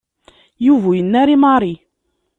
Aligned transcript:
Yuba 0.65 0.85
ur 0.89 0.95
yenni 0.97 1.17
ara 1.21 1.31
i 1.35 1.37
Mary. 1.43 1.75